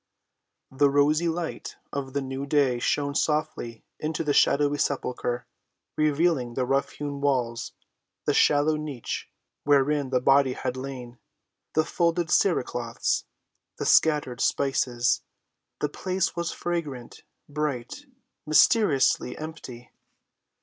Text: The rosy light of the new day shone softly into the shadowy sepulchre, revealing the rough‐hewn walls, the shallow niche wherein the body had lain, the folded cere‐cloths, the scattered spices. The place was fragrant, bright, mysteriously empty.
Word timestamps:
The 0.71 0.89
rosy 0.89 1.27
light 1.29 1.75
of 1.93 2.13
the 2.13 2.23
new 2.23 2.47
day 2.47 2.79
shone 2.79 3.13
softly 3.13 3.85
into 3.99 4.23
the 4.23 4.33
shadowy 4.33 4.79
sepulchre, 4.79 5.45
revealing 5.95 6.55
the 6.55 6.65
rough‐hewn 6.65 7.19
walls, 7.19 7.73
the 8.25 8.33
shallow 8.33 8.77
niche 8.77 9.29
wherein 9.63 10.09
the 10.09 10.19
body 10.19 10.53
had 10.53 10.75
lain, 10.75 11.19
the 11.75 11.85
folded 11.85 12.29
cere‐cloths, 12.29 13.25
the 13.77 13.85
scattered 13.85 14.41
spices. 14.41 15.21
The 15.81 15.89
place 15.89 16.35
was 16.35 16.51
fragrant, 16.51 17.21
bright, 17.47 18.07
mysteriously 18.47 19.37
empty. 19.37 19.91